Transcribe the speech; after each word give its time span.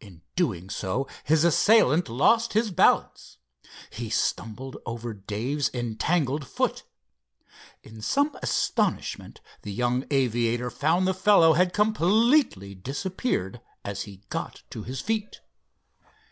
In 0.00 0.22
doing 0.34 0.70
so 0.70 1.06
his 1.22 1.44
assailant 1.44 2.08
lost 2.08 2.52
his 2.52 2.72
balance. 2.72 3.36
He 3.90 4.10
stumbled 4.10 4.76
over 4.84 5.14
Dave's 5.14 5.70
entangled 5.72 6.48
foot. 6.48 6.82
In 7.84 8.02
some 8.02 8.36
astonishment 8.42 9.40
the 9.62 9.72
young 9.72 10.04
aviator 10.10 10.68
found 10.72 11.06
the 11.06 11.14
fellow 11.14 11.52
had 11.52 11.72
completely 11.72 12.74
disappeared 12.74 13.60
as 13.84 14.02
he 14.02 14.24
got 14.30 14.64
to 14.70 14.82
his 14.82 15.00
feet. 15.00 15.42